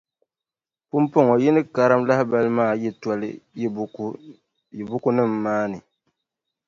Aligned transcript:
Pumpɔŋɔ, 0.89 1.33
yi 1.43 1.49
ni 1.55 1.61
karim 1.75 2.01
lahibali 2.07 2.49
maa 2.57 2.73
yi 2.81 2.89
toli 3.01 3.29
yi 4.77 4.83
bukunima 4.89 5.35
maa 5.43 5.63
ni. 5.71 5.79